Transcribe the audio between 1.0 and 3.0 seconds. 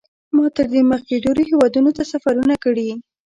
ډېرو هېوادونو ته سفرونه کړي.